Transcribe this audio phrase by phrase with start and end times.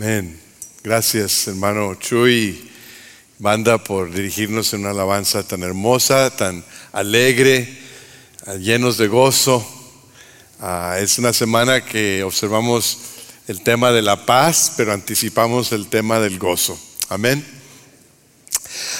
[0.00, 0.38] Amén.
[0.84, 2.70] Gracias, hermano Chuy,
[3.40, 7.68] banda, por dirigirnos en una alabanza tan hermosa, tan alegre,
[8.46, 9.66] ah, llenos de gozo.
[10.60, 12.98] Ah, es una semana que observamos
[13.48, 16.78] el tema de la paz, pero anticipamos el tema del gozo.
[17.08, 17.44] Amén.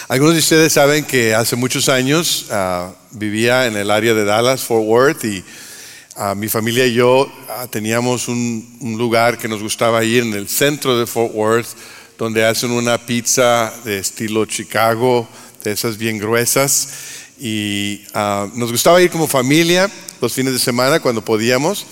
[0.08, 4.62] Algunos de ustedes saben que hace muchos años ah, vivía en el área de Dallas,
[4.62, 5.44] Fort Worth, y
[6.34, 8.66] mi familia y yo ah, teníamos un,
[8.98, 11.68] lugar que nos gustaba ir en el centro de Fort Worth,
[12.18, 15.28] donde hacen una pizza de estilo Chicago,
[15.62, 16.88] de esas bien gruesas.
[17.38, 19.88] Y ah, nos gustaba ir como familia
[20.20, 21.86] los fines de semana cuando podíamos.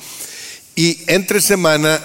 [0.75, 2.01] Y entre semana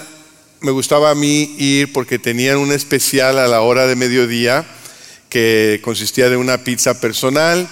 [0.60, 4.64] me gustaba a mí ir porque tenían un especial a la hora de mediodía
[5.28, 7.68] que consistía de una pizza personal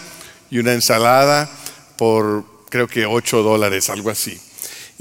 [0.51, 1.49] y una ensalada
[1.97, 4.41] por creo que 8 dólares, algo así.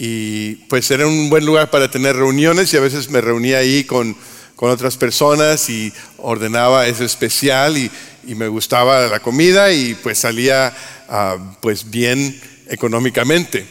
[0.02, 3.84] Y pues era un buen lugar para tener reuniones y a veces me reunía ahí
[3.84, 4.16] con,
[4.56, 7.92] con otras personas y ordenaba ese especial y,
[8.26, 10.74] y, me gustaba la comida y pues salía
[11.10, 13.66] ah, pues bien económicamente.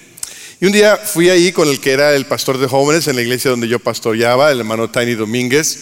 [0.61, 3.23] Y un día fui ahí con el que era el pastor de jóvenes en la
[3.23, 5.79] iglesia donde yo pastoreaba, el hermano Tiny Domínguez,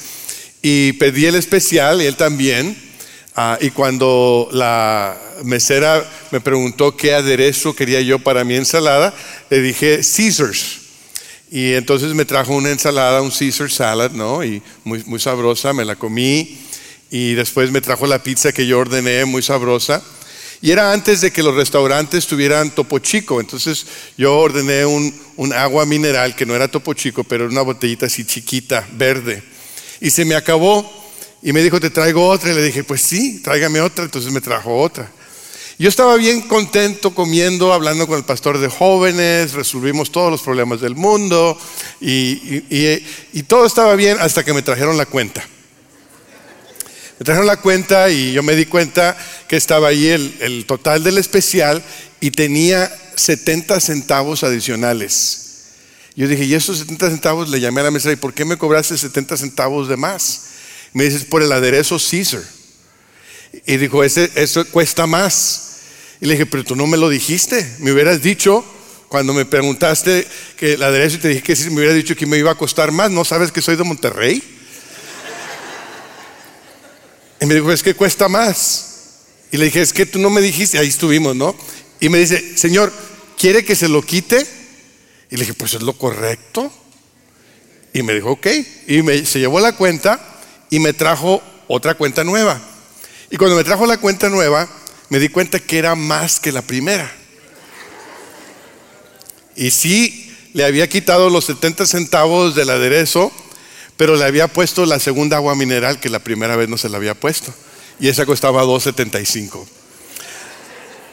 [0.62, 2.76] y pedí el especial y él también.
[3.34, 9.14] Ah, y cuando la mesera me preguntó qué aderezo quería yo para mi ensalada,
[9.50, 10.86] le dije Caesars.
[11.50, 14.42] Y entonces me trajo una ensalada, un Caesar salad, ¿no?
[14.42, 16.58] Y muy, muy sabrosa, me la comí.
[17.10, 20.02] Y después me trajo la pizza que yo ordené, muy sabrosa.
[20.60, 23.40] Y era antes de que los restaurantes tuvieran topo chico.
[23.40, 27.62] Entonces yo ordené un, un agua mineral que no era topo chico, pero era una
[27.62, 29.42] botellita así chiquita, verde.
[30.00, 31.04] Y se me acabó.
[31.42, 32.50] Y me dijo, te traigo otra.
[32.50, 34.04] Y le dije, pues sí, tráigame otra.
[34.04, 35.08] Entonces me trajo otra.
[35.78, 40.80] Yo estaba bien contento comiendo, hablando con el pastor de jóvenes, resolvimos todos los problemas
[40.80, 41.58] del mundo
[42.00, 45.46] y, y, todo estaba bien hasta que me trajeron la cuenta.
[47.18, 51.18] Me trajeron la cuenta y yo me di cuenta que estaba ahí el, total del
[51.18, 51.84] especial
[52.20, 55.42] y tenía 70 centavos adicionales.
[56.14, 58.56] Yo dije, y esos 70 centavos le llamé a la mesa y ¿por qué me
[58.56, 60.44] cobraste 70 centavos de más?
[60.94, 62.42] Me dices, por el aderezo Caesar.
[63.66, 65.65] Y dijo, ese, eso cuesta más.
[66.20, 67.76] Y le dije, pero tú no me lo dijiste.
[67.78, 68.64] Me hubieras dicho,
[69.08, 72.26] cuando me preguntaste que el aderezo y te dije que sí, me hubieras dicho que
[72.26, 73.10] me iba a costar más.
[73.10, 74.42] ¿No sabes que soy de Monterrey?
[77.40, 78.82] Y me dijo, es que cuesta más.
[79.50, 80.78] Y le dije, es que tú no me dijiste.
[80.78, 81.54] Ahí estuvimos, ¿no?
[82.00, 82.92] Y me dice, Señor,
[83.38, 84.46] ¿quiere que se lo quite?
[85.30, 86.72] Y le dije, pues es lo correcto.
[87.92, 88.46] Y me dijo, ok.
[88.86, 90.20] Y me, se llevó la cuenta
[90.70, 92.60] y me trajo otra cuenta nueva.
[93.30, 94.68] Y cuando me trajo la cuenta nueva,
[95.08, 97.12] me di cuenta que era más que la primera.
[99.54, 103.32] Y sí, le había quitado los 70 centavos del aderezo,
[103.96, 106.98] pero le había puesto la segunda agua mineral que la primera vez no se la
[106.98, 107.52] había puesto.
[107.98, 109.66] Y esa costaba 2.75.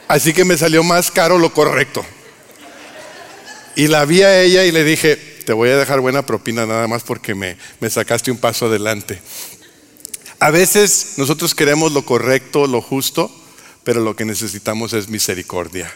[0.08, 2.04] Así que me salió más caro lo correcto.
[3.76, 6.86] Y la vi a ella y le dije, te voy a dejar buena propina nada
[6.86, 9.20] más porque me, me sacaste un paso adelante.
[10.38, 13.30] A veces nosotros queremos lo correcto, lo justo,
[13.84, 15.94] pero lo que necesitamos es misericordia.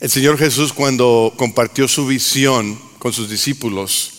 [0.00, 4.14] El Señor Jesús cuando compartió su visión con sus discípulos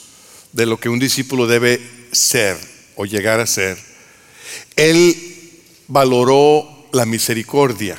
[0.54, 2.58] de lo que un discípulo debe ser
[2.96, 3.78] o llegar a ser,
[4.78, 7.98] Él valoró la misericordia.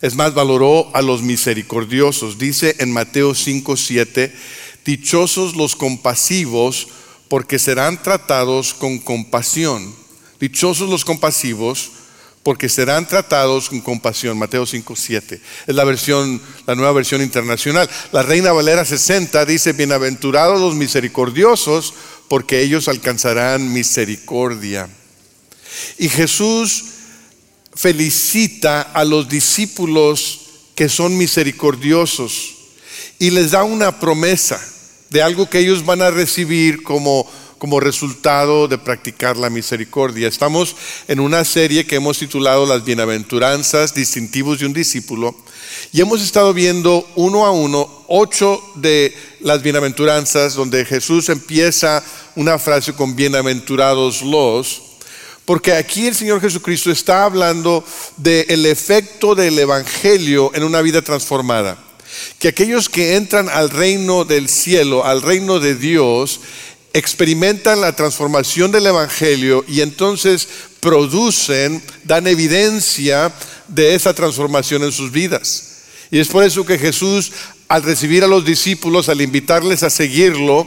[0.00, 2.38] Es más, valoró a los misericordiosos.
[2.38, 4.34] Dice en Mateo 5, 7,
[4.84, 6.88] dichosos los compasivos
[7.28, 9.94] porque serán tratados con compasión.
[10.40, 11.92] Dichosos los compasivos
[12.42, 14.38] porque serán tratados con compasión.
[14.38, 15.40] Mateo 5, 7.
[15.66, 17.88] Es la versión, la nueva versión internacional.
[18.10, 21.94] La Reina Valera 60 dice, bienaventurados los misericordiosos,
[22.28, 24.88] porque ellos alcanzarán misericordia.
[25.98, 26.84] Y Jesús
[27.74, 30.40] felicita a los discípulos
[30.74, 32.54] que son misericordiosos
[33.18, 34.60] y les da una promesa
[35.10, 37.30] de algo que ellos van a recibir como,
[37.62, 40.26] como resultado de practicar la misericordia.
[40.26, 40.74] Estamos
[41.06, 45.32] en una serie que hemos titulado Las bienaventuranzas distintivos de un discípulo
[45.92, 52.02] y hemos estado viendo uno a uno ocho de las bienaventuranzas donde Jesús empieza
[52.34, 54.82] una frase con bienaventurados los
[55.44, 57.84] porque aquí el Señor Jesucristo está hablando
[58.16, 61.78] del efecto del Evangelio en una vida transformada.
[62.38, 66.40] Que aquellos que entran al reino del cielo, al reino de Dios,
[66.92, 70.48] experimentan la transformación del Evangelio y entonces
[70.80, 73.32] producen, dan evidencia
[73.68, 75.68] de esa transformación en sus vidas.
[76.10, 77.32] Y es por eso que Jesús,
[77.68, 80.66] al recibir a los discípulos, al invitarles a seguirlo,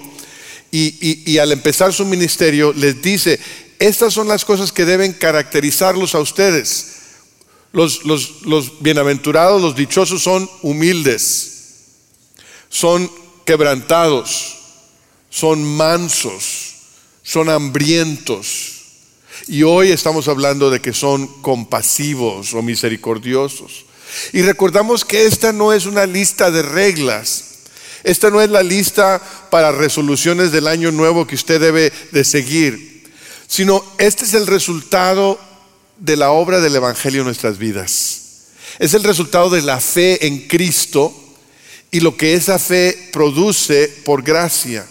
[0.72, 3.40] y, al empezar su ministerio les dice,
[3.80, 6.94] estas son las cosas que deben caracterizarlos a ustedes.
[7.72, 11.52] Los, los, bienaventurados, los dichosos son humildes,
[12.70, 13.10] son
[13.46, 14.65] quebrantados,
[15.36, 16.76] son mansos,
[17.22, 18.72] son hambrientos.
[19.48, 23.86] Y hoy estamos hablando de que son compasivos o misericordiosos.
[24.32, 27.44] Y recordamos que esta no es una lista de reglas.
[28.06, 29.22] Esta no es la lista
[29.52, 33.04] para resoluciones del año nuevo que usted debe de seguir,
[33.46, 35.38] sino este es el resultado
[35.98, 38.22] de la obra del Evangelio en nuestras vidas.
[38.80, 41.14] Es el resultado de la fe en Cristo
[41.92, 44.88] y lo que esa fe produce por gracia.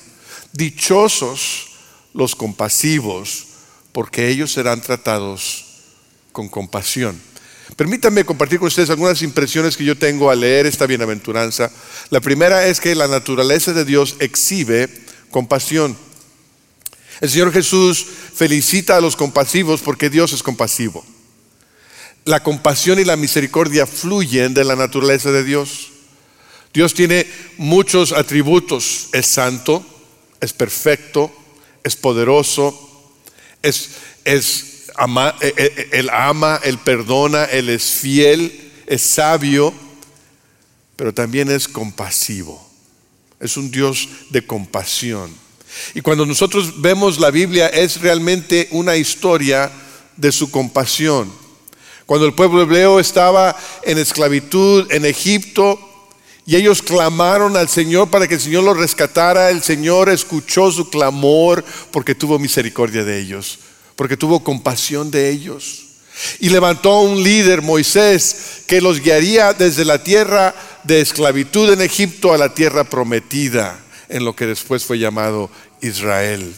[0.55, 1.67] Dichosos
[2.15, 3.47] los compasivos,
[3.93, 5.65] porque ellos serán tratados
[6.33, 7.21] con compasión.
[7.77, 11.73] Permítanme compartir con ustedes algunas impresiones que yo tengo al leer esta bienaventuranza.
[12.11, 14.89] La primera es que la naturaleza de Dios exhibe
[15.31, 15.97] compasión.
[17.21, 21.05] El Señor Jesús felicita a los compasivos porque Dios es compasivo.
[22.25, 25.91] La compasión y la misericordia fluyen de la naturaleza de Dios.
[26.73, 27.27] Dios tiene
[27.59, 29.09] muchos atributos.
[29.13, 29.85] Es santo,
[30.45, 31.33] es perfecto,
[31.83, 33.13] es poderoso,
[33.63, 33.91] es,
[34.25, 39.73] es ama, eh, eh, eh, él ama, Él perdona, Él es fiel, es sabio,
[40.97, 42.63] pero también es compasivo.
[43.41, 45.35] Es un Dios de compasión.
[45.95, 49.71] Y cuando nosotros vemos la Biblia es realmente una historia
[50.17, 51.33] de su compasión.
[52.07, 55.94] Cuando el pueblo hebreo estaba en esclavitud en Egipto
[56.47, 60.91] y ellos clamaron al Señor para que el Señor los rescatara, el Señor escuchó su
[60.91, 63.59] clamor porque tuvo misericordia de ellos
[63.97, 65.85] porque tuvo compasión de ellos.
[66.39, 70.55] Y levantó un líder, Moisés, que los guiaría desde la tierra
[70.85, 75.51] de esclavitud en Egipto a la tierra prometida, en lo que después fue llamado
[75.81, 76.55] Israel.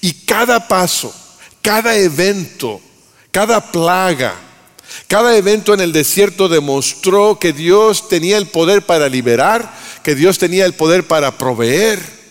[0.00, 1.14] Y cada paso,
[1.60, 2.80] cada evento,
[3.30, 4.34] cada plaga,
[5.08, 9.72] cada evento en el desierto demostró que Dios tenía el poder para liberar,
[10.02, 12.22] que Dios tenía el poder para proveer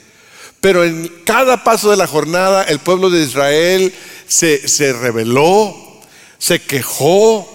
[0.62, 3.94] pero en cada paso de la jornada el pueblo de Israel
[4.28, 5.76] se, se rebeló,
[6.38, 7.50] se quejó,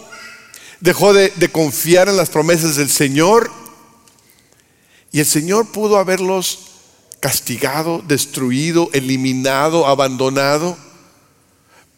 [0.80, 3.50] dejó de, de confiar en las promesas del Señor.
[5.12, 6.58] Y el Señor pudo haberlos
[7.20, 10.76] castigado, destruido, eliminado, abandonado.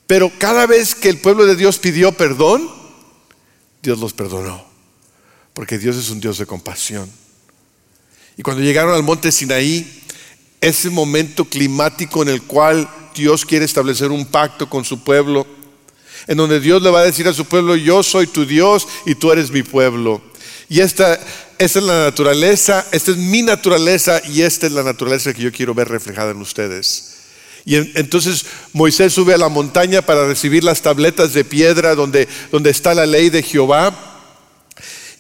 [0.07, 2.71] Pero cada vez que el pueblo de Dios pidió perdón,
[3.83, 4.65] Dios los perdonó.
[5.55, 7.11] Porque Dios es un Dios de compasión.
[8.37, 10.03] Y cuando llegaron al monte Sinaí,
[10.61, 15.47] ese momento climático en el cual Dios quiere establecer un pacto con su pueblo,
[16.27, 19.15] en donde Dios le va a decir a su pueblo, yo soy tu Dios y
[19.15, 20.21] tú eres mi pueblo.
[20.69, 21.19] Y esta,
[21.59, 25.75] es la naturaleza, esta es mi naturaleza y esta es la naturaleza que yo quiero
[25.75, 27.08] ver reflejada en ustedes.
[27.69, 32.71] Y entonces Moisés sube a la montaña para recibir las tabletas de piedra donde, donde
[32.71, 33.95] está la ley de Jehová.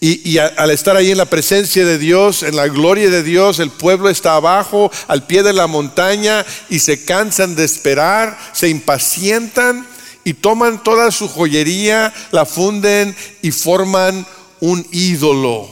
[0.00, 3.68] Y, al estar ahí en la presencia de Dios, en la gloria de Dios, el
[3.68, 9.86] pueblo está abajo, al pie de la montaña, y se cansan de esperar, se impacientan
[10.24, 14.26] y toman toda su joyería, la funden y forman
[14.60, 15.68] un ídolo,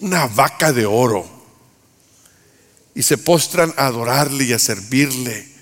[0.00, 1.31] una vaca de oro,
[2.94, 5.52] y se postran a adorarle y a servirle.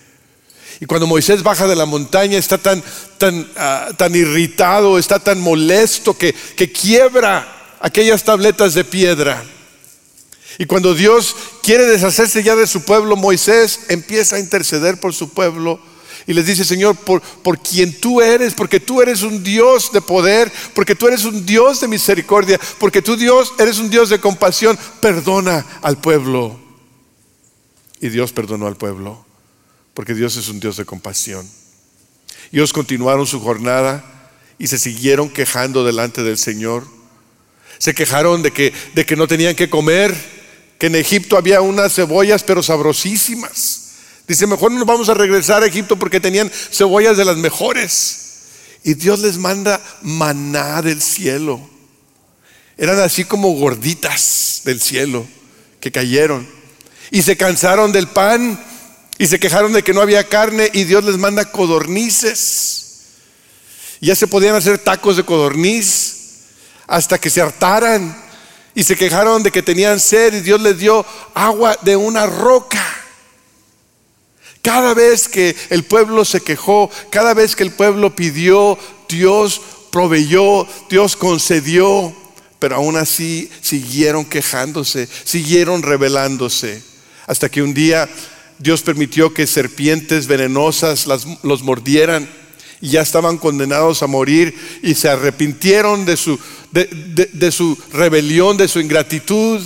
[0.80, 2.82] Y cuando Moisés baja de la montaña está tan,
[3.18, 9.42] tan, ah, tan irritado, está tan molesto que, que quiebra aquellas tabletas de piedra.
[10.58, 15.30] Y cuando Dios quiere deshacerse ya de su pueblo, Moisés empieza a interceder por su
[15.30, 15.80] pueblo
[16.26, 20.00] y les dice, Señor, por, por quien tú eres, porque tú eres un Dios de
[20.00, 24.20] poder, porque tú eres un Dios de misericordia, porque tú Dios eres un Dios de
[24.20, 26.69] compasión, perdona al pueblo.
[28.00, 29.24] Y Dios perdonó al pueblo
[29.94, 31.46] porque Dios es un Dios de compasión.
[32.52, 34.04] Ellos continuaron su jornada
[34.58, 36.86] y se siguieron quejando delante del Señor.
[37.78, 40.14] Se quejaron de que, de que no tenían que comer,
[40.78, 43.88] que en Egipto había unas cebollas pero sabrosísimas.
[44.26, 48.28] Dice, mejor no nos vamos a regresar a Egipto porque tenían cebollas de las mejores.
[48.82, 51.60] Y Dios les manda maná del cielo.
[52.78, 55.26] Eran así como gorditas del cielo
[55.80, 56.59] que cayeron.
[57.10, 58.58] Y se cansaron del pan
[59.20, 62.86] y se quejaron de que no había carne y Dios les manda codornices.
[64.00, 66.16] Ya se podían hacer tacos de codorniz
[66.86, 68.16] hasta que se hartaran
[68.74, 72.82] y se quejaron de que tenían sed y Dios les dio agua de una roca.
[74.62, 79.60] Cada vez que el pueblo se quejó, cada vez que el pueblo pidió, Dios
[79.92, 82.14] proveyó, Dios concedió,
[82.58, 86.89] pero aún así siguieron quejándose, siguieron rebelándose
[87.30, 88.08] hasta que un día
[88.58, 92.28] Dios permitió que serpientes venenosas los mordieran
[92.80, 96.40] y ya estaban condenados a morir y se arrepintieron de su,
[96.72, 99.60] de su rebelión, de su ingratitud.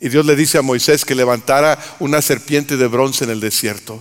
[0.00, 4.00] Y Dios le dice a Moisés que levantara una serpiente de bronce en el desierto,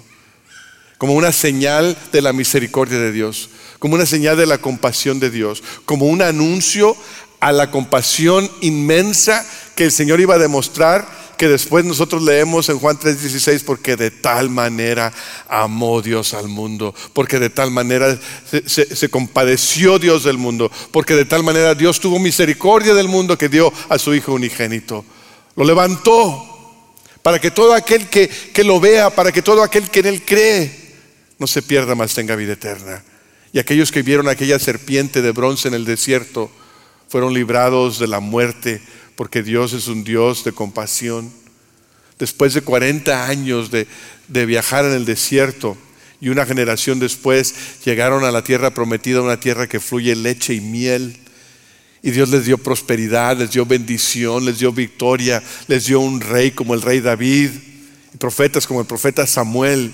[1.00, 5.31] como una señal de la misericordia de Dios, como una señal de la compasión de
[5.31, 6.95] Dios, como un anuncio
[7.39, 9.43] a la compasión inmensa
[9.75, 14.12] que el Señor iba a demostrar, que después nosotros leemos en Juan 3:16, porque de
[14.12, 15.12] tal manera
[15.50, 18.17] amó Dios al mundo, porque de tal manera
[18.65, 23.50] se, compadeció Dios del mundo, porque de tal manera Dios tuvo misericordia del mundo que
[23.50, 25.03] dio a su Hijo unigénito.
[25.57, 26.85] Lo levantó
[27.21, 30.21] para que todo aquel que, que lo vea, para que todo aquel que en él
[30.25, 30.93] cree,
[31.39, 33.03] no se pierda, más tenga vida eterna.
[33.51, 36.50] Y aquellos que vieron aquella serpiente de bronce en el desierto,
[37.09, 38.81] fueron librados de la muerte,
[39.15, 41.32] porque Dios es un Dios de compasión.
[42.20, 43.88] Después de 40 años de,
[44.27, 45.77] de viajar en el desierto
[46.24, 47.53] y una generación después
[47.84, 51.17] llegaron a la tierra prometida, una tierra que fluye leche y miel.
[52.01, 56.51] Y Dios les dio prosperidad, les dio bendición, les dio victoria, les dio un rey
[56.51, 57.50] como el rey David,
[58.13, 59.91] y profetas como el profeta Samuel.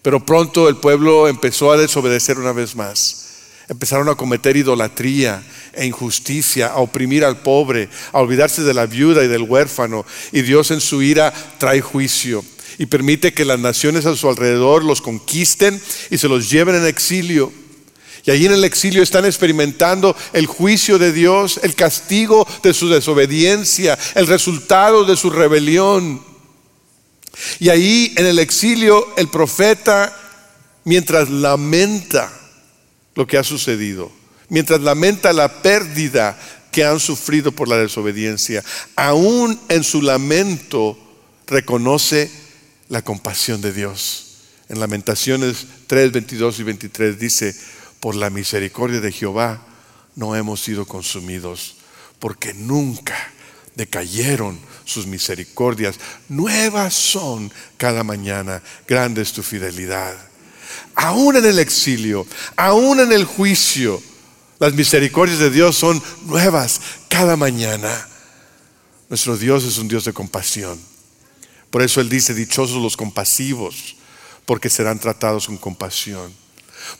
[0.00, 3.25] Pero pronto el pueblo empezó a desobedecer una vez más.
[3.68, 5.42] Empezaron a cometer idolatría
[5.72, 10.06] e injusticia, a oprimir al pobre, a olvidarse de la viuda y del huérfano.
[10.30, 12.44] Y Dios en su ira trae juicio
[12.78, 15.80] y permite que las naciones a su alrededor los conquisten
[16.10, 17.52] y se los lleven en exilio.
[18.24, 22.88] Y allí en el exilio están experimentando el juicio de Dios, el castigo de su
[22.88, 26.22] desobediencia, el resultado de su rebelión.
[27.60, 30.16] Y ahí en el exilio el profeta,
[30.84, 32.32] mientras lamenta,
[33.16, 34.12] lo que ha sucedido,
[34.48, 36.38] mientras lamenta la pérdida
[36.70, 38.62] que han sufrido por la desobediencia,
[38.94, 40.96] aún en su lamento
[41.46, 42.30] reconoce
[42.88, 44.22] la compasión de Dios.
[44.68, 47.56] En Lamentaciones 3, 22 y 23 dice,
[48.00, 49.66] por la misericordia de Jehová
[50.14, 51.76] no hemos sido consumidos,
[52.18, 53.16] porque nunca
[53.74, 55.98] decayeron sus misericordias.
[56.28, 60.16] Nuevas son cada mañana, grande es tu fidelidad
[60.96, 62.26] aún en el exilio,
[62.56, 64.02] aún en el juicio,
[64.58, 68.08] las misericordias de Dios son nuevas cada mañana.
[69.08, 70.80] Nuestro Dios es un Dios de compasión.
[71.70, 73.96] Por eso Él dice, dichosos los compasivos,
[74.46, 76.32] porque serán tratados con compasión.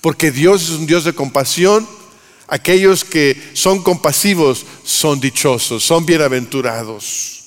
[0.00, 1.88] Porque Dios es un Dios de compasión,
[2.48, 7.44] aquellos que son compasivos son dichosos, son bienaventurados.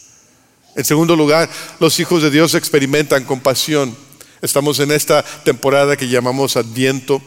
[0.75, 3.95] En segundo lugar, los hijos de Dios experimentan compasión.
[4.41, 7.21] Estamos en esta temporada que llamamos Adviento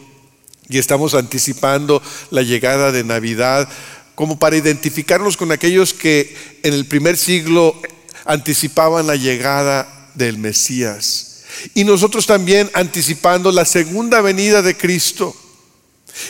[0.69, 3.69] y estamos anticipando la llegada de Navidad
[4.15, 7.79] como para identificarnos con aquellos que en el primer siglo
[8.25, 11.45] anticipaban la llegada del Mesías.
[11.75, 15.37] Y nosotros también anticipando la segunda venida de Cristo.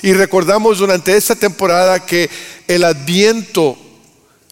[0.03, 2.29] Y recordamos durante esta temporada que
[2.67, 3.79] el adviento,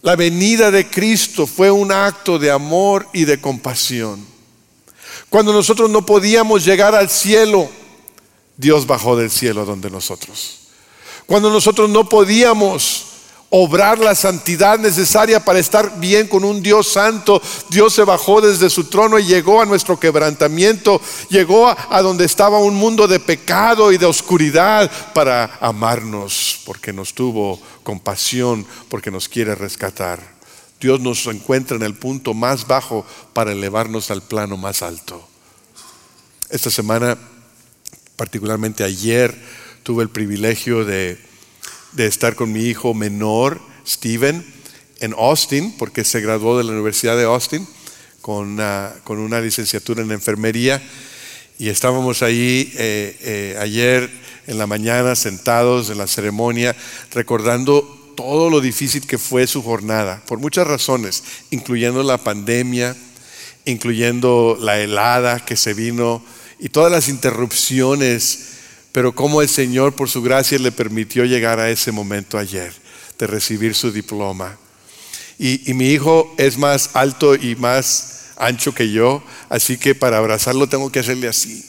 [0.01, 4.30] la venida de Cristo fue un acto de amor y de compasión.
[5.31, 7.69] Cuando nosotros no podíamos llegar al cielo,
[8.57, 10.57] Dios bajó del cielo donde nosotros.
[11.25, 13.05] Cuando nosotros no podíamos
[13.49, 18.69] obrar la santidad necesaria para estar bien con un Dios santo, Dios se bajó desde
[18.69, 23.93] su trono y llegó a nuestro quebrantamiento, llegó a, donde estaba un mundo de pecado
[23.93, 30.40] y de oscuridad para amarnos, porque nos tuvo compasión, porque nos quiere rescatar.
[30.81, 35.25] Dios nos encuentra en el punto más bajo para elevarnos al plano más alto.
[36.49, 37.17] Esta semana,
[38.15, 39.33] particularmente ayer,
[39.83, 41.19] tuve el privilegio de,
[41.97, 44.43] estar con mi hijo menor, Steven,
[44.99, 47.67] en Austin, porque se graduó de la Universidad de Austin
[48.21, 50.81] con una, licenciatura en enfermería.
[51.59, 54.09] Y estábamos ahí eh, eh, ayer
[54.47, 56.75] en la mañana sentados en la ceremonia
[57.13, 62.95] recordando todo lo difícil que fue su jornada, por muchas razones, incluyendo la pandemia,
[63.65, 66.23] incluyendo la helada que se vino
[66.59, 68.49] y todas las interrupciones,
[68.91, 72.73] pero cómo el Señor por su gracia le permitió llegar a ese momento ayer
[73.17, 74.57] de recibir su diploma.
[75.39, 80.67] Y, mi hijo es más alto y más ancho que yo, así que para abrazarlo
[80.67, 81.65] tengo que hacerle así.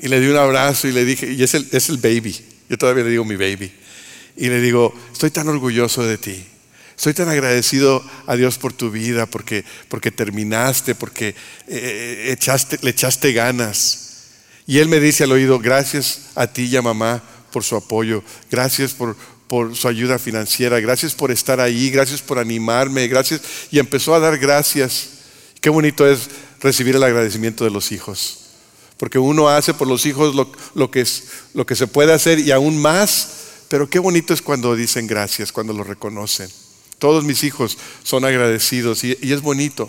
[0.00, 2.36] Y le di un abrazo y le dije, y es el, es el baby,
[2.68, 3.72] yo todavía le digo mi baby
[4.36, 6.46] y le digo, estoy tan orgulloso de ti.
[6.96, 11.34] Estoy tan agradecido a Dios por tu vida, porque, porque terminaste, porque eh,
[11.66, 14.02] eh, echaste, le echaste ganas.
[14.66, 18.22] Y él me dice al oído, gracias a ti y a mamá por su apoyo,
[18.50, 19.16] gracias por,
[19.48, 23.40] por su ayuda financiera, gracias por estar ahí, gracias por animarme, gracias.
[23.70, 25.08] Y empezó a dar gracias.
[25.60, 26.28] Qué bonito es
[26.60, 28.38] recibir el agradecimiento de los hijos.
[28.96, 31.24] Porque uno hace por los hijos lo, que, es,
[31.54, 33.41] lo que se puede hacer y aún más.
[33.72, 36.46] Pero qué bonito es cuando dicen gracias, cuando lo reconocen.
[36.98, 39.88] Todos mis hijos son agradecidos y, es bonito.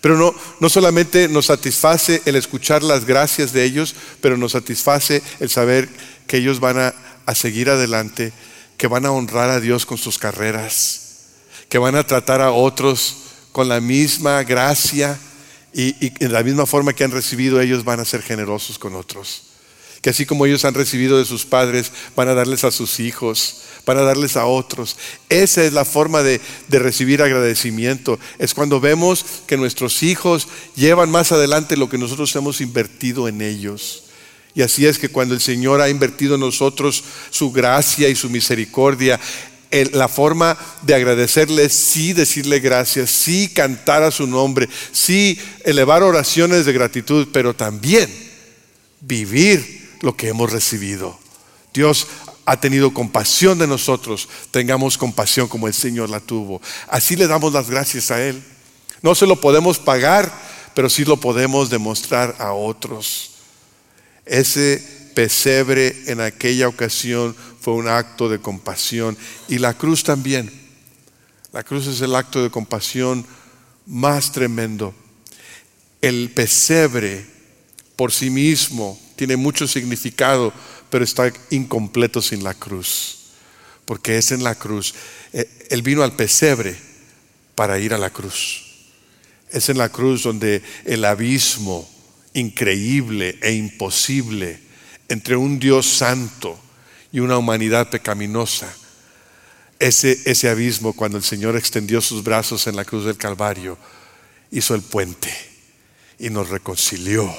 [0.00, 5.22] Pero no, no solamente nos satisface el escuchar las gracias de ellos, pero nos satisface
[5.40, 5.90] el saber
[6.26, 6.94] que ellos van a,
[7.26, 8.32] a seguir adelante,
[8.78, 11.24] que van a honrar a Dios con sus carreras,
[11.68, 15.18] que van a tratar a otros con la misma gracia
[15.74, 18.94] y, y en la misma forma que han recibido ellos van a ser generosos con
[18.94, 19.45] otros.
[20.02, 23.62] Que así como ellos han recibido de sus padres, van a darles a sus hijos,
[23.86, 24.96] van a darles a otros.
[25.28, 28.18] Esa es la forma de, recibir agradecimiento.
[28.38, 33.40] Es cuando vemos que nuestros hijos llevan más adelante lo que nosotros hemos invertido en
[33.40, 34.04] ellos.
[34.54, 38.30] Y así es que cuando el Señor ha invertido en nosotros su gracia y su
[38.30, 39.20] misericordia,
[39.92, 46.64] la forma de agradecerle, sí decirle gracias, sí cantar a su nombre, sí elevar oraciones
[46.64, 48.08] de gratitud, pero también
[49.00, 51.18] vivir lo que hemos recibido.
[51.72, 52.06] Dios
[52.46, 56.62] ha tenido compasión de nosotros, tengamos compasión como el Señor la tuvo.
[56.88, 58.42] Así le damos las gracias a Él.
[59.02, 60.32] No se lo podemos pagar,
[60.74, 63.32] pero sí lo podemos demostrar a otros.
[64.24, 69.16] Ese pesebre en aquella ocasión fue un acto de compasión
[69.48, 70.52] y la cruz también.
[71.52, 73.26] La cruz es el acto de compasión
[73.86, 74.94] más tremendo.
[76.00, 77.26] El pesebre
[77.96, 80.52] por sí mismo tiene mucho significado,
[80.90, 83.18] pero está incompleto sin la cruz,
[83.84, 84.94] porque es en la cruz.
[85.32, 86.76] Eh, él vino al pesebre
[87.54, 88.62] para ir a la cruz.
[89.50, 91.88] Es en la cruz donde el abismo
[92.34, 94.60] increíble e imposible
[95.08, 96.58] entre un Dios santo
[97.12, 98.72] y una humanidad pecaminosa.
[99.78, 103.78] Ese, ese abismo, cuando el Señor extendió sus brazos en la cruz del Calvario,
[104.50, 105.32] hizo el puente
[106.18, 107.32] y nos reconcilió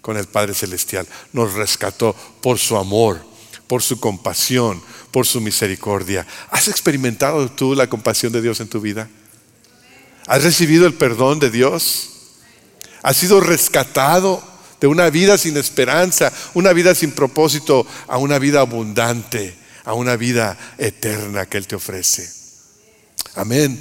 [0.00, 1.06] con el Padre Celestial.
[1.32, 3.20] Nos rescató por su amor,
[3.66, 6.26] por su compasión, por su misericordia.
[6.50, 9.08] ¿Has experimentado tú la compasión de Dios en tu vida?
[10.26, 12.08] ¿Has recibido el perdón de Dios?
[13.02, 14.42] ¿Has sido rescatado
[14.80, 20.16] de una vida sin esperanza, una vida sin propósito, a una vida abundante, a una
[20.16, 22.30] vida eterna que Él te ofrece.
[23.34, 23.80] Amén.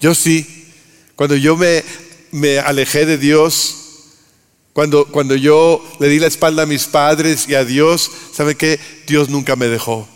[0.00, 0.72] Yo sí,
[1.14, 1.84] cuando yo me,
[2.32, 3.87] me alejé de Dios,
[4.78, 8.78] cuando, cuando yo le di la espalda a mis padres y a Dios, ¿sabe qué?
[9.08, 10.06] Dios nunca me dejó.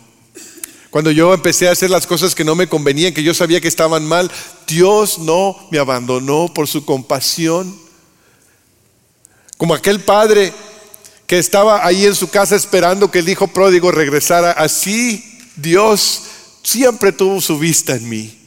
[0.89, 3.67] Cuando yo empecé a hacer las cosas que no me convenían, que yo sabía que
[3.67, 4.31] estaban mal,
[4.65, 7.77] Dios no me abandonó por su compasión.
[9.57, 10.53] Como aquel padre
[11.27, 14.53] que estaba ahí en su casa esperando que el hijo pródigo regresara.
[14.53, 16.21] Así Dios
[16.63, 18.39] siempre tuvo su vista en mí.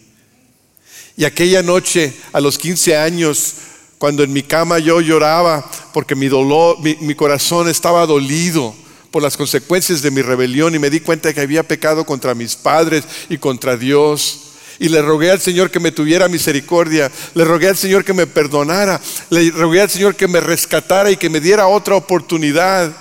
[1.19, 3.53] Y aquella noche, a los 15 años,
[3.99, 8.75] cuando en mi cama yo lloraba porque mi dolor, mi, corazón estaba dolido
[9.11, 12.57] por las consecuencias de mi rebelión y me di cuenta que había pecado contra mis
[12.57, 14.43] padres y contra Dios
[14.79, 18.27] y le rogué al Señor que me tuviera misericordia, le rogué al Señor que me
[18.27, 22.95] perdonara, le rogué al Señor que me rescatara y que me diera otra oportunidad.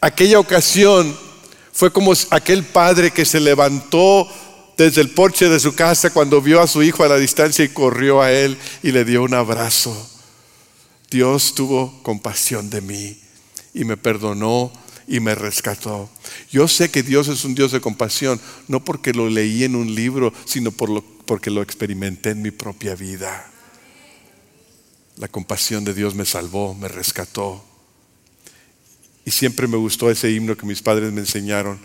[0.00, 1.16] Aquella ocasión
[1.72, 4.28] fue como aquel padre que se levantó
[4.78, 7.68] desde el porche de su casa cuando vio a su hijo a la distancia y
[7.68, 10.08] corrió a él y le dio un abrazo.
[11.10, 13.18] Dios tuvo compasión de mí
[13.74, 14.72] y me perdonó
[15.08, 16.08] y me rescató.
[16.50, 19.92] Yo sé que Dios es un Dios de compasión, no porque lo leí en un
[19.94, 23.50] libro, sino por lo, porque lo experimenté en mi propia vida.
[25.16, 27.64] La compasión de Dios me salvó, me rescató.
[29.24, 31.80] Y siempre me gustó ese himno que mis padres me enseñaron.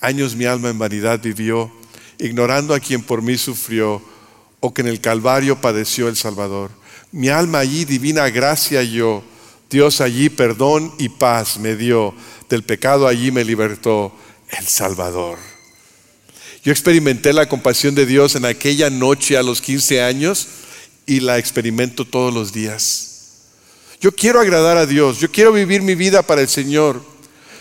[0.00, 1.70] Años mi alma en vanidad vivió,
[2.18, 4.02] ignorando a quien por mí sufrió
[4.60, 6.70] o que en el Calvario padeció el Salvador.
[7.12, 9.22] Mi alma allí divina gracia yo,
[9.70, 12.14] Dios allí perdón y paz me dio
[12.48, 14.12] del pecado allí me libertó
[14.58, 15.38] el Salvador.
[16.64, 20.48] Yo experimenté la compasión de Dios en aquella noche a los 15 años
[21.06, 23.04] y la experimento todos los días.
[24.00, 27.02] Yo quiero agradar a Dios, yo quiero vivir mi vida para el Señor.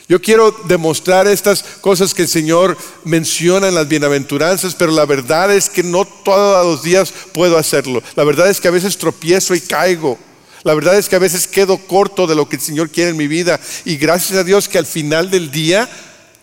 [0.09, 5.53] Yo quiero demostrar estas cosas que el Señor menciona en las bienaventuranzas, pero la verdad
[5.53, 8.01] es que no todos los días puedo hacerlo.
[8.15, 10.17] La verdad es que a veces tropiezo y caigo.
[10.63, 13.17] La verdad es que a veces quedo corto de lo que el Señor quiere en
[13.17, 15.89] mi vida y gracias a Dios que al final del día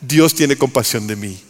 [0.00, 1.40] Dios tiene compasión de mí.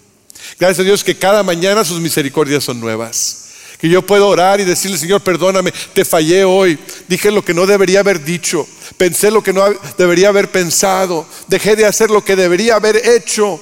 [0.58, 3.43] Gracias a Dios que cada mañana sus misericordias son nuevas.
[3.84, 6.78] Que yo puedo orar y decirle, Señor, perdóname, te fallé hoy.
[7.06, 8.66] Dije lo que no debería haber dicho.
[8.96, 9.62] Pensé lo que no
[9.98, 11.26] debería haber pensado.
[11.48, 13.60] Dejé de hacer lo que debería haber hecho.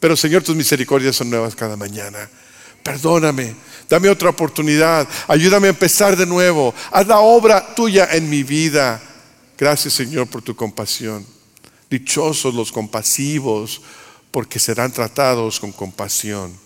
[0.00, 2.30] Pero Señor, tus misericordias son nuevas cada mañana.
[2.82, 3.54] Perdóname.
[3.90, 5.06] Dame otra oportunidad.
[5.28, 6.74] Ayúdame a empezar de nuevo.
[6.90, 9.02] Haz la obra tuya en mi vida.
[9.58, 11.26] Gracias Señor por tu compasión.
[11.90, 13.82] Dichosos los compasivos,
[14.30, 16.58] porque serán tratados con compasión.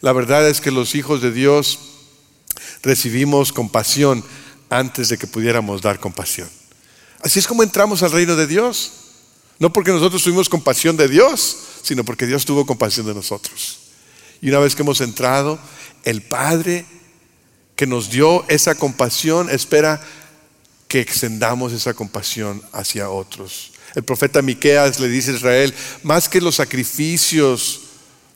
[0.00, 1.89] La verdad es que los hijos de Dios
[2.82, 4.24] recibimos compasión
[4.68, 6.48] antes de que pudiéramos dar compasión.
[7.22, 8.92] Así es como entramos al reino de Dios.
[9.58, 13.78] No porque nosotros tuvimos compasión de Dios, sino porque Dios tuvo compasión de nosotros.
[14.40, 15.58] Y una vez que hemos entrado,
[16.04, 16.86] el Padre
[17.76, 20.00] que nos dio esa compasión espera
[20.88, 23.72] que extendamos esa compasión hacia otros.
[23.94, 27.79] El profeta Miqueas le dice a Israel, más que los sacrificios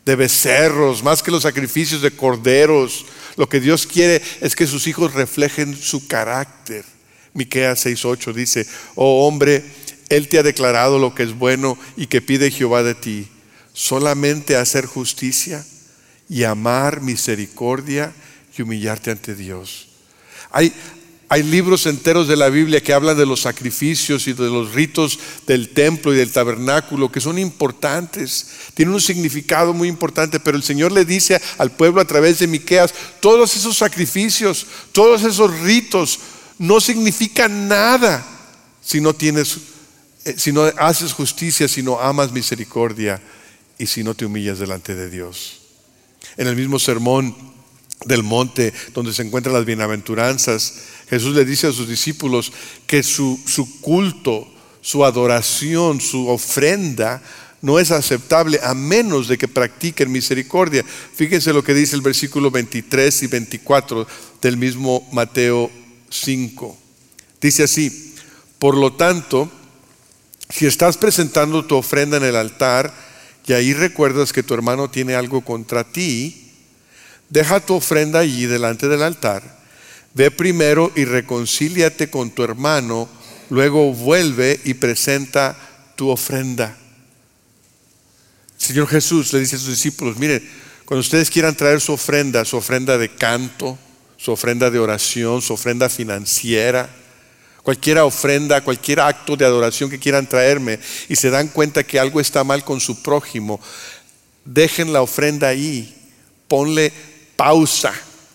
[0.05, 4.87] de becerros, más que los sacrificios de corderos, lo que Dios quiere es que sus
[4.87, 6.85] hijos reflejen su carácter.
[7.33, 9.65] Miqueas 6:8 dice, "Oh hombre,
[10.09, 13.29] él te ha declarado lo que es bueno y que pide Jehová de ti,
[13.73, 15.65] solamente hacer justicia
[16.29, 18.13] y amar misericordia
[18.57, 19.89] y humillarte ante Dios.
[20.51, 20.73] Hay,
[21.29, 25.19] hay libros enteros de la Biblia que hablan de los sacrificios y de los ritos
[25.47, 30.63] del templo y del tabernáculo que son importantes, tienen un significado muy importante, pero el
[30.63, 36.19] Señor le dice al pueblo a través de Miqueas, todos esos sacrificios, todos esos ritos
[36.59, 38.25] no significan nada
[38.83, 39.59] si no tienes
[40.25, 43.21] eh, si no haces justicia, si no amas misericordia
[43.79, 45.61] y si no te humillas delante de Dios.
[46.37, 47.37] En el mismo sermón
[48.07, 50.75] del monte donde se encuentran las bienaventuranzas,
[51.09, 52.53] Jesús le dice a sus discípulos
[52.87, 53.39] que su,
[53.81, 54.47] culto,
[54.81, 57.23] su adoración, su ofrenda
[57.61, 60.85] no es aceptable a menos de que practiquen misericordia.
[60.85, 64.07] Fíjense lo que dice el versículo 23 y 24
[64.43, 65.71] del mismo Mateo
[66.11, 66.79] 5.
[67.41, 68.15] Dice así,
[68.59, 69.51] por lo tanto,
[70.49, 72.93] si estás presentando tu ofrenda en el altar
[73.47, 76.53] y ahí recuerdas que tu hermano tiene algo contra ti,
[77.29, 79.54] deja tu ofrenda allí delante del altar,
[80.15, 83.09] ve primero y reconcíliate con tu hermano,
[83.51, 85.59] luego vuelve y presenta
[85.97, 86.77] tu ofrenda.
[88.57, 90.49] Señor Jesús le dice a sus discípulos, miren,
[90.85, 93.77] cuando ustedes quieran traer su ofrenda, su ofrenda de canto,
[94.17, 96.89] su ofrenda de oración, su ofrenda financiera,
[97.63, 102.21] cualquier ofrenda, cualquier acto de adoración que quieran traerme y se dan cuenta que algo
[102.21, 103.61] está mal con su prójimo,
[104.45, 105.93] dejen la ofrenda ahí,
[106.47, 106.93] ponle
[107.37, 107.93] pausa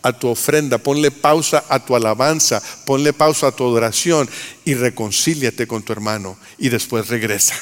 [0.09, 4.29] a tu ofrenda, ponle pausa a tu alabanza, ponle pausa a tu adoración
[4.65, 7.55] y reconcíliate con tu hermano y después regresa.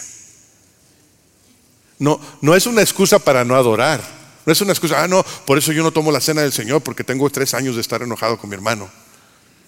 [1.99, 4.01] No, no es una excusa para no adorar.
[4.45, 6.81] No es una excusa, ah, no, por eso yo no tomo la cena del Señor,
[6.81, 8.89] porque tengo tres años de estar enojado con mi hermano.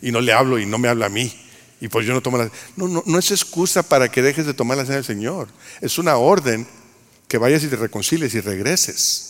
[0.01, 1.33] Y no le hablo y no me habla a mí.
[1.81, 4.53] Y pues yo no tomo la no, no, no es excusa para que dejes de
[4.53, 5.49] tomar la cena del Señor.
[5.81, 6.65] Es una orden
[7.27, 9.28] que vayas y te reconcilies y regreses.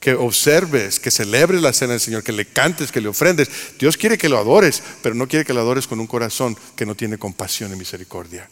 [0.00, 3.48] Que observes, que celebres la cena del Señor, que le cantes, que le ofrendes.
[3.78, 6.86] Dios quiere que lo adores, pero no quiere que lo adores con un corazón que
[6.86, 8.48] no tiene compasión y misericordia.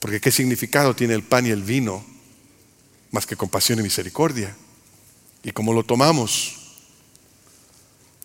[0.00, 2.04] Porque ¿qué significado tiene el pan y el vino
[3.10, 4.54] más que compasión y misericordia?
[5.42, 6.56] ¿Y cómo lo tomamos?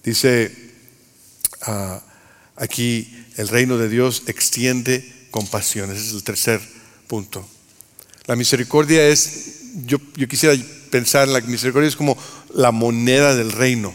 [0.03, 0.51] Dice
[1.67, 1.99] uh,
[2.57, 5.89] aquí el reino de Dios extiende compasión.
[5.91, 6.59] Ese es el tercer
[7.07, 7.47] punto.
[8.25, 10.55] La misericordia es, yo quisiera
[10.89, 12.17] pensar en la misericordia es como
[12.53, 13.93] la moneda del reino.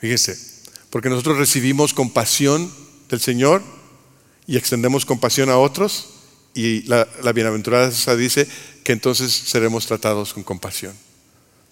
[0.00, 0.38] Fíjese,
[0.90, 2.72] porque nosotros recibimos compasión
[3.08, 3.62] del Señor
[4.46, 6.10] y extendemos compasión a otros
[6.54, 8.48] y la, la bienaventuranza dice
[8.84, 10.94] que entonces seremos tratados con compasión.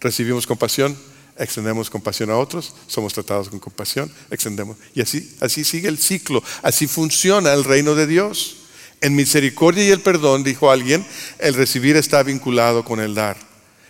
[0.00, 0.96] Recibimos compasión,
[1.38, 4.76] extendemos compasión a otros, somos tratados con compasión, extendemos.
[4.94, 8.56] Y así, así sigue el ciclo, así funciona el reino de Dios.
[9.00, 11.06] En misericordia y el perdón, dijo alguien,
[11.38, 13.36] el recibir está vinculado con el dar.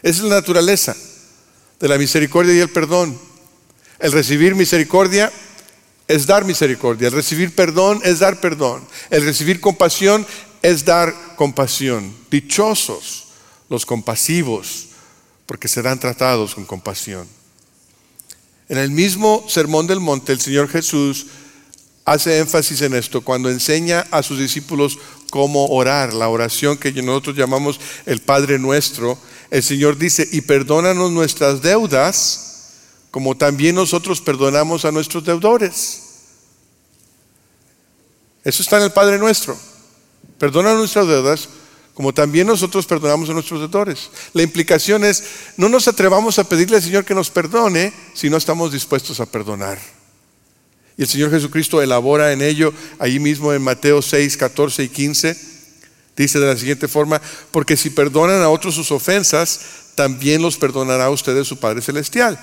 [0.03, 0.97] Esa es la naturaleza
[1.81, 3.19] de la misericordia y el perdón.
[3.99, 5.33] El recibir misericordia
[6.09, 7.09] es dar misericordia.
[7.09, 8.87] El recibir perdón es dar perdón.
[9.11, 10.27] El recibir compasión
[10.63, 12.15] es dar compasión.
[12.31, 13.27] Dichosos
[13.69, 14.89] los compasivos,
[15.47, 17.27] porque serán tratados con compasión.
[18.69, 21.27] En el mismo Sermón del Monte, el Señor Jesús
[22.07, 27.37] hace énfasis en esto cuando enseña a sus discípulos cómo orar, la oración que nosotros
[27.37, 29.19] llamamos el Padre Nuestro.
[29.51, 32.71] El Señor dice, y perdónanos nuestras deudas,
[33.11, 36.03] como también nosotros perdonamos a nuestros deudores.
[38.45, 39.59] Eso está en el Padre Nuestro.
[40.39, 41.49] Perdona nuestras deudas
[41.95, 44.11] como también nosotros perdonamos a nuestros deudores.
[44.35, 45.25] La implicación es,
[45.57, 49.25] no nos atrevamos a pedirle al Señor que nos perdone si no estamos dispuestos a
[49.25, 49.96] perdonar.
[50.97, 55.37] Y el Señor Jesucristo elabora en ello, ahí mismo en Mateo 6, 14 y 15,
[56.17, 59.61] dice de la siguiente forma, porque si perdonan a otros sus ofensas,
[59.95, 62.39] también los perdonará a ustedes su Padre Celestial.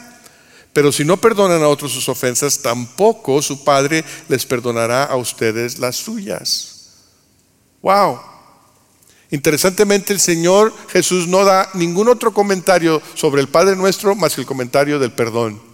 [0.72, 5.78] Pero si no perdonan a otros sus ofensas, tampoco su Padre les perdonará a ustedes
[5.78, 6.74] las suyas.
[7.82, 8.20] Wow.
[9.30, 14.42] Interesantemente, el Señor Jesús no da ningún otro comentario sobre el Padre nuestro más que
[14.42, 15.73] el comentario del perdón.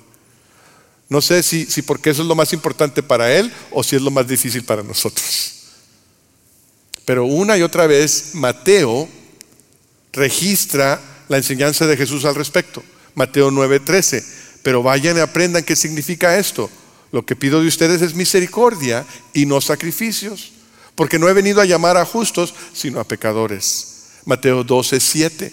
[1.10, 4.12] No sé si, porque eso es lo más importante para Él o si es lo
[4.12, 5.56] más difícil para nosotros.
[7.04, 9.10] Pero una y otra vez Mateo
[10.14, 12.84] registra la enseñanza de Jesús al respecto.
[13.16, 14.24] Mateo 9:13.
[14.62, 16.70] Pero vayan y aprendan qué significa esto.
[17.12, 20.52] Lo que pido de ustedes es misericordia y no sacrificios,
[20.94, 24.10] porque no he venido a llamar a justos, sino a pecadores.
[24.26, 25.52] Mateo 12:7.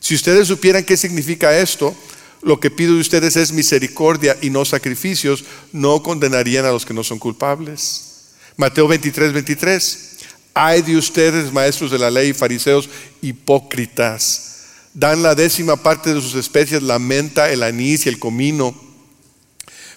[0.00, 1.94] Si ustedes supieran qué significa esto,
[2.42, 6.94] lo que pido de ustedes es misericordia y no sacrificios, no condenarían a los que
[6.94, 8.32] no son culpables.
[8.56, 10.08] Mateo 23, 23.
[10.54, 12.88] Ay de ustedes, maestros de la ley, fariseos
[13.22, 14.46] hipócritas.
[14.94, 18.74] Dan la décima parte de sus especies, la menta, el anís y el comino,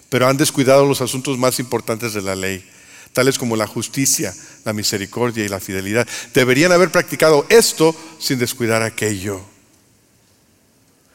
[0.08, 2.64] pero han descuidado los asuntos más importantes de la ley,
[3.12, 4.32] tales como la justicia,
[4.64, 6.06] la misericordia y la fidelidad.
[6.32, 9.53] Deberían haber practicado esto sin descuidar aquello.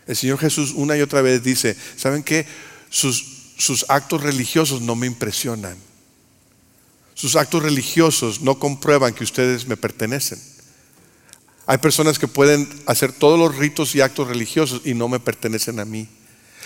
[0.09, 2.47] El Señor Jesús una y otra vez dice, ¿saben qué?
[2.89, 5.77] Sus, sus actos religiosos no me impresionan.
[7.13, 10.41] Sus actos religiosos no comprueban que ustedes me pertenecen.
[11.67, 15.79] Hay personas que pueden hacer todos los ritos y actos religiosos y no me pertenecen
[15.79, 16.09] a mí.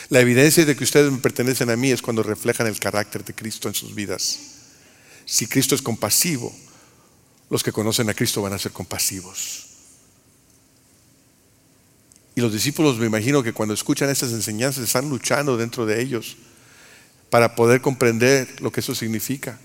[0.07, 3.35] La evidencia de que ustedes me pertenecen a mí es cuando reflejan el carácter de
[3.35, 4.39] Cristo en sus vidas.
[5.25, 6.55] Si Cristo es compasivo,
[7.49, 9.62] los que conocen a Cristo van a ser compasivos.
[12.35, 16.37] Y los discípulos me imagino que cuando escuchan estas enseñanzas están luchando dentro de ellos
[17.29, 19.59] para poder comprender lo que eso significa.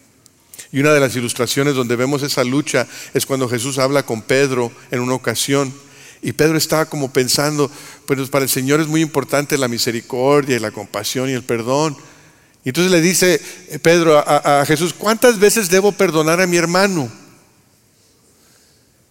[0.70, 4.70] Y una de las ilustraciones donde vemos esa lucha es cuando Jesús habla con Pedro
[4.90, 5.72] en una ocasión.
[6.20, 7.70] Y Pedro estaba como pensando,
[8.06, 11.96] pues para el Señor es muy importante la misericordia y la compasión y el perdón.
[12.64, 13.40] Y entonces le dice
[13.80, 17.10] Pedro a Jesús, ¿cuántas veces debo perdonar a mi hermano?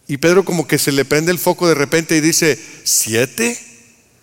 [0.08, 3.60] Y Pedro como que se le prende el foco de repente y dice, ¿siete?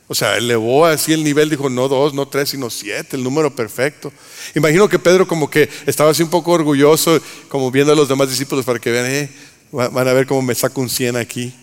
[0.07, 3.55] O sea, elevó así el nivel, dijo, no dos, no tres, sino siete, el número
[3.55, 4.13] perfecto.
[4.55, 8.29] Imagino que Pedro como que estaba así un poco orgulloso, como viendo a los demás
[8.29, 9.31] discípulos para que vean, eh,
[9.73, 11.55] van a ver cómo me saco un cien aquí.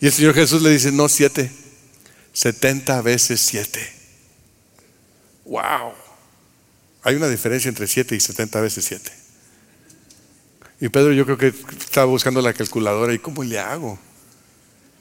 [0.00, 1.50] Y el Señor Jesús le dice, no, siete,
[2.32, 3.90] setenta veces siete.
[5.44, 5.92] Wow.
[7.02, 9.12] Hay una diferencia entre siete y setenta veces siete.
[10.80, 13.98] Y Pedro yo creo que estaba buscando la calculadora y cómo le hago.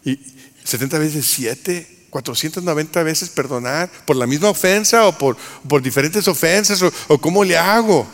[0.03, 0.19] Y,
[0.63, 6.81] 70 veces 7, 490 veces perdonar por la misma ofensa o por, por diferentes ofensas
[6.81, 8.07] o, o cómo le hago.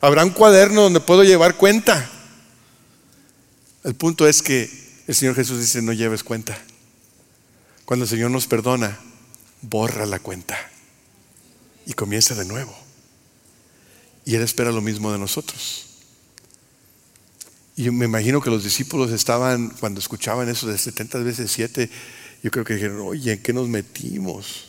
[0.00, 2.10] Habrá un cuaderno donde puedo llevar cuenta.
[3.84, 6.58] El punto es que el Señor Jesús dice, no lleves cuenta.
[7.84, 8.98] Cuando el Señor nos perdona,
[9.62, 10.58] borra la cuenta
[11.86, 12.76] y comienza de nuevo.
[14.24, 15.85] Y Él espera lo mismo de nosotros.
[17.76, 21.90] Y me imagino que los discípulos estaban, cuando escuchaban eso de 70 veces 7,
[22.42, 24.68] yo creo que dijeron, oye, ¿en qué nos metimos?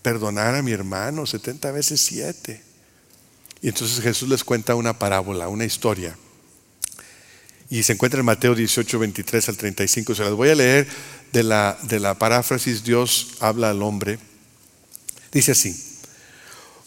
[0.00, 2.62] Perdonar a mi hermano 70 veces 7.
[3.60, 6.16] Y entonces Jesús les cuenta una parábola, una historia.
[7.68, 10.14] Y se encuentra en Mateo 18, 23 al 35.
[10.14, 10.88] Se las voy a leer
[11.32, 14.18] de la, de la paráfrasis Dios habla al hombre.
[15.32, 15.74] Dice así,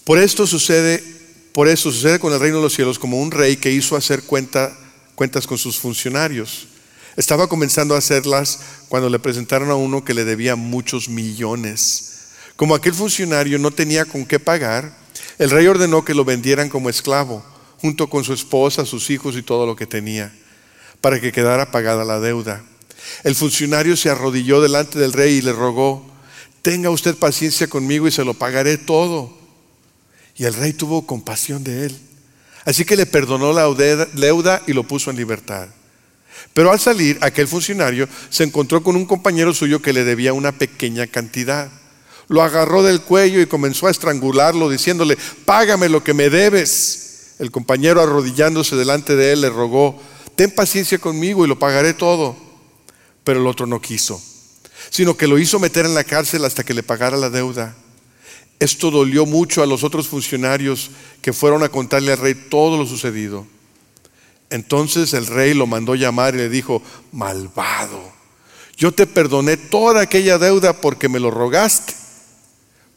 [0.04, 1.15] por esto sucede
[1.56, 4.24] por eso sucede con el reino de los cielos como un rey que hizo hacer
[4.24, 4.78] cuenta,
[5.16, 6.68] cuentas con sus funcionarios.
[7.16, 12.26] Estaba comenzando a hacerlas cuando le presentaron a uno que le debía muchos millones.
[12.58, 14.98] Como aquel funcionario no tenía con qué pagar,
[15.38, 17.42] el rey ordenó que lo vendieran como esclavo,
[17.78, 20.36] junto con su esposa, sus hijos y todo lo que tenía,
[21.00, 22.66] para que quedara pagada la deuda.
[23.24, 26.06] El funcionario se arrodilló delante del rey y le rogó,
[26.62, 29.45] tenga usted paciencia conmigo y se lo pagaré todo.
[30.36, 32.00] Y el rey tuvo compasión de él.
[32.66, 33.68] Así que le perdonó la
[34.14, 35.68] deuda y lo puso en libertad.
[36.54, 40.52] Pero al salir, aquel funcionario se encontró con un compañero suyo que le debía una
[40.52, 41.70] pequeña cantidad.
[42.28, 47.36] Lo agarró del cuello y comenzó a estrangularlo diciéndole, págame lo que me debes.
[47.40, 50.02] El compañero arrodillándose delante de él le rogó,
[50.36, 52.36] ten paciencia conmigo y lo pagaré todo.
[53.24, 54.22] Pero el otro no quiso,
[54.90, 57.76] sino que lo hizo meter en la cárcel hasta que le pagara la deuda.
[58.60, 60.92] Esto dolió mucho a los otros funcionarios
[61.22, 63.46] que fueron a contarle al rey todo lo sucedido.
[64.50, 68.14] Entonces el rey lo mandó llamar y le dijo, malvado,
[68.78, 71.94] yo te perdoné toda aquella deuda porque me lo rogaste,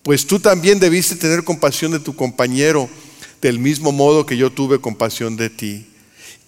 [0.03, 2.89] pues tú también debiste tener compasión de tu compañero,
[3.41, 5.87] del mismo modo que yo tuve compasión de ti.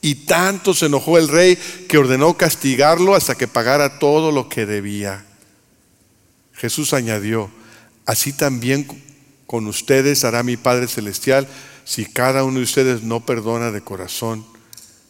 [0.03, 4.67] Y tanto se enojó el rey que ordenó castigarlo hasta que pagara todo lo que
[4.67, 5.25] debía.
[6.55, 7.51] Jesús añadió,
[8.11, 8.89] así también
[9.47, 11.47] con ustedes hará mi Padre Celestial
[11.85, 14.45] si cada uno de ustedes no perdona de corazón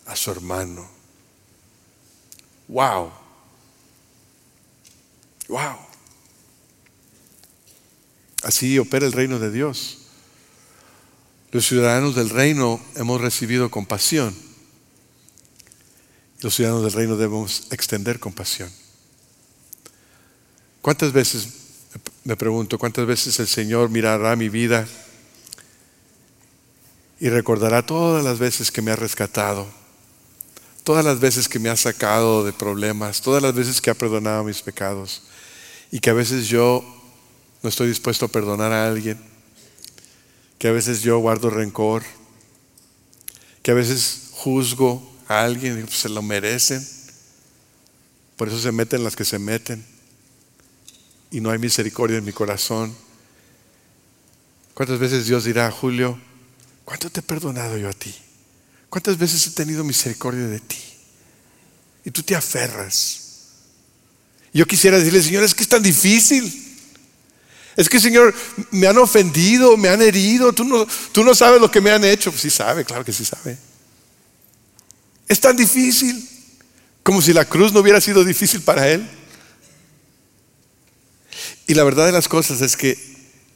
[0.05, 0.87] a su hermano.
[2.69, 3.11] Wow.
[5.49, 5.79] Wow.
[8.43, 10.01] Así opera el reino de Dios.
[11.53, 14.37] Los ciudadanos del reino hemos recibido compasión.
[16.43, 18.71] Los ciudadanos del reino debemos extender compasión.
[20.83, 21.60] ¿Cuántas veces,
[22.25, 24.87] me pregunto, cuántas veces el Señor mirará mi vida
[27.19, 29.67] y recordará todas las veces que me ha rescatado,
[30.85, 34.45] todas las veces que me ha sacado de problemas, todas las veces que ha perdonado
[34.45, 35.23] mis pecados
[35.91, 36.85] y que a veces yo
[37.63, 39.19] no estoy dispuesto a perdonar a alguien,
[40.59, 42.03] que a veces yo guardo rencor,
[43.63, 46.87] que a veces juzgo a alguien y se lo merecen,
[48.37, 49.90] por eso se meten las que se meten
[51.31, 52.95] y no hay misericordia en mi corazón.
[54.75, 56.19] ¿Cuántas veces Dios dirá, Julio,
[56.91, 58.13] ¿Cuánto te he perdonado yo a ti?
[58.89, 60.83] ¿Cuántas veces he tenido misericordia de ti?
[62.05, 63.21] Y tú te aferras.
[64.53, 66.53] Yo quisiera decirle, Señor, es que es tan difícil.
[67.77, 68.35] Es que, Señor,
[68.73, 70.53] me han ofendido, me han herido.
[70.53, 72.33] Tú no, tú no sabes lo que me han hecho.
[72.33, 73.57] Pues sí sabe, claro que sí sabe.
[75.29, 76.29] Es tan difícil.
[77.05, 79.09] Como si la cruz no hubiera sido difícil para Él.
[81.71, 82.99] Y la verdad de las cosas es que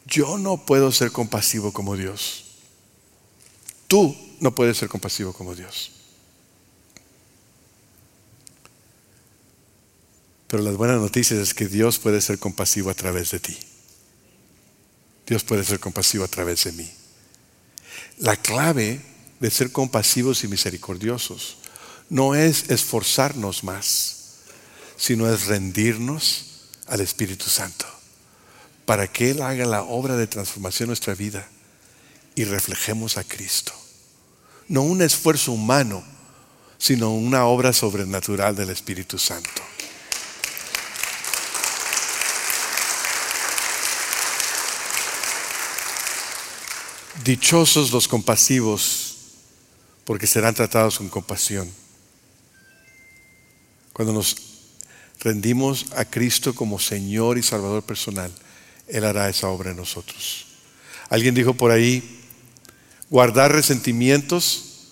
[0.06, 2.44] yo no puedo ser compasivo como Dios.
[3.88, 5.90] Tú no puedes ser compasivo como Dios.
[10.46, 13.58] Pero las buenas noticias es que Dios puede ser compasivo a través de ti.
[15.26, 16.88] Dios puede ser compasivo a través de mí.
[18.18, 19.00] La clave
[19.40, 21.56] de ser compasivos y misericordiosos
[22.10, 24.36] no es esforzarnos más,
[24.96, 27.93] sino es rendirnos al Espíritu Santo
[28.86, 31.48] para que Él haga la obra de transformación en nuestra vida
[32.34, 33.72] y reflejemos a Cristo.
[34.68, 36.04] No un esfuerzo humano,
[36.78, 39.62] sino una obra sobrenatural del Espíritu Santo.
[47.24, 49.16] Dichosos los compasivos,
[50.04, 51.70] porque serán tratados con compasión.
[53.94, 54.36] Cuando nos
[55.20, 58.30] rendimos a Cristo como Señor y Salvador personal,
[58.88, 60.46] Él hará esa obra en nosotros.
[61.08, 62.20] Alguien dijo por ahí,
[63.10, 64.88] Guardar resentimientos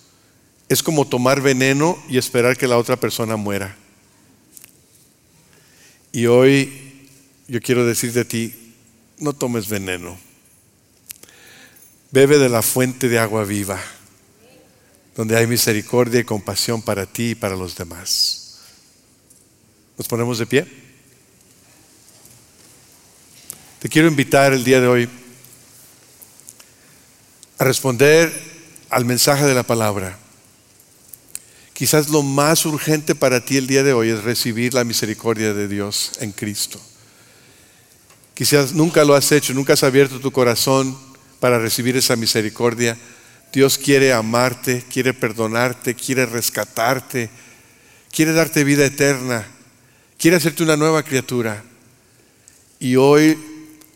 [0.68, 3.76] es como tomar veneno y esperar que la otra persona muera.
[6.12, 7.08] Y hoy
[7.48, 8.54] yo quiero decirte a ti,
[9.18, 10.18] no tomes veneno.
[12.10, 13.80] Bebe de la fuente de agua viva,
[15.16, 18.60] donde hay misericordia y compasión para ti y para los demás.
[19.96, 20.81] ¿Nos ponemos de pie?
[23.82, 25.08] Te quiero invitar el día de hoy
[27.58, 28.32] a responder
[28.88, 30.16] al mensaje de la palabra.
[31.72, 35.66] Quizás lo más urgente para ti el día de hoy es recibir la misericordia de
[35.66, 36.80] Dios en Cristo.
[38.34, 40.96] Quizás nunca lo has hecho, nunca has abierto tu corazón
[41.40, 42.96] para recibir esa misericordia.
[43.52, 47.30] Dios quiere amarte, quiere perdonarte, quiere rescatarte,
[48.12, 49.44] quiere darte vida eterna,
[50.16, 51.64] quiere hacerte una nueva criatura.
[52.78, 53.36] Y hoy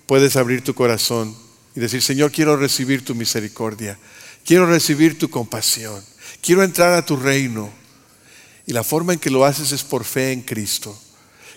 [0.06, 1.36] puedes abrir tu corazón
[1.74, 3.98] y decir, Señor, quiero recibir tu misericordia,
[4.44, 6.02] quiero recibir tu compasión,
[6.40, 7.70] quiero entrar a tu reino.
[8.66, 10.98] Y la forma en que lo haces es por fe en Cristo,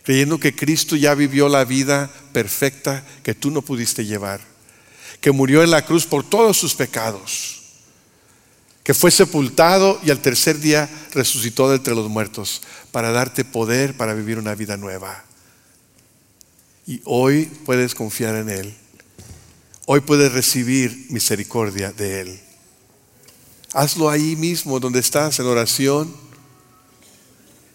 [0.03, 4.41] creyendo que Cristo ya vivió la vida perfecta que tú no pudiste llevar,
[5.21, 7.61] que murió en la cruz por todos sus pecados,
[8.83, 13.95] que fue sepultado y al tercer día resucitó de entre los muertos para darte poder
[13.95, 15.28] para vivir una vida nueva.
[16.89, 18.75] Y hoy puedes confiar en Él
[19.91, 22.39] Hoy puedes recibir misericordia de Él.
[23.73, 26.15] Hazlo ahí mismo, donde estás, en oración,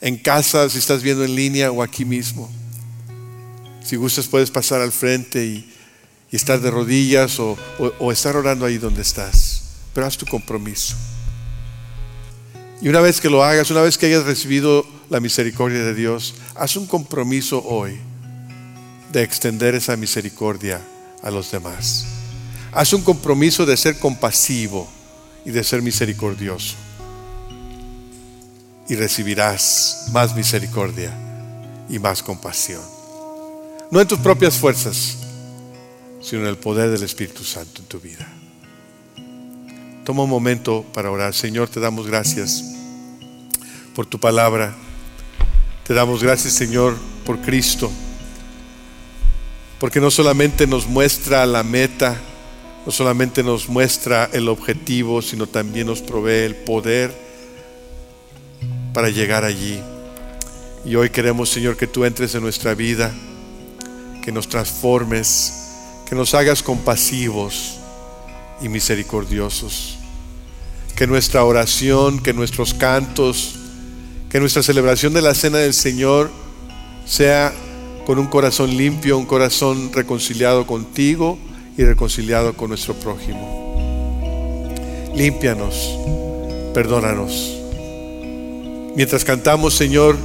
[0.01, 2.49] en casa, si estás viendo en línea o aquí mismo.
[3.85, 5.71] Si gustas, puedes pasar al frente y,
[6.31, 7.59] estar de rodillas o,
[7.99, 9.65] o estar orando ahí donde estás.
[9.93, 10.95] Pero haz tu compromiso.
[12.81, 16.37] Y una vez que lo hagas, una vez que hayas recibido la misericordia de Dios,
[16.55, 17.99] haz un compromiso hoy
[19.15, 20.81] de extender esa misericordia
[21.23, 22.05] a los demás.
[22.73, 24.89] Haz un compromiso de ser compasivo
[25.45, 26.75] y de ser misericordioso.
[28.89, 31.17] Y recibirás más misericordia
[31.89, 32.83] y más compasión.
[33.93, 35.19] No en tus propias fuerzas,
[36.21, 38.27] sino en el poder del Espíritu Santo en tu vida.
[40.05, 41.35] Toma un momento para orar.
[41.35, 42.65] Señor, te damos gracias
[43.95, 44.75] por tu palabra.
[45.87, 47.93] Te damos gracias, Señor, por Cristo
[49.79, 52.21] porque no solamente nos muestra la meta,
[52.87, 57.15] no solamente nos muestra el objetivo, sino también nos provee el poder
[58.93, 59.81] para llegar allí.
[60.85, 63.13] Y hoy queremos, Señor, que tú entres en nuestra vida,
[64.23, 65.65] que nos transformes,
[66.07, 67.79] que nos hagas compasivos
[68.61, 69.99] y misericordiosos.
[70.95, 73.57] Que nuestra oración, que nuestros cantos,
[74.31, 76.31] que nuestra celebración de la cena del Señor
[77.07, 77.53] sea
[78.07, 81.39] con un corazón limpio, un corazón reconciliado contigo
[81.77, 83.65] y reconciliado con nuestro prójimo.
[85.15, 85.99] Límpianos,
[86.75, 87.61] perdónanos.
[88.97, 90.17] Mientras cantamos, Señor,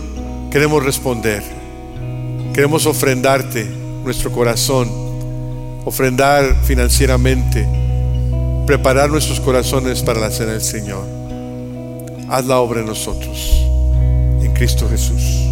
[0.52, 1.44] queremos responder.
[2.54, 3.66] Queremos ofrendarte
[4.04, 4.90] nuestro corazón,
[5.86, 7.68] ofrendar financieramente,
[8.66, 11.06] preparar nuestros corazones para la cena del Señor.
[12.30, 13.66] Haz la obra en nosotros,
[14.42, 15.49] en Cristo Jesús.